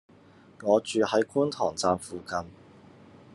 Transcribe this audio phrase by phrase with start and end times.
[0.63, 2.37] 我住喺觀塘站附近